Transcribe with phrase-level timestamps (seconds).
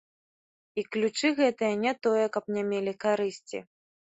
[0.81, 3.59] І ключы гэтыя не тое, каб не мелі карысці.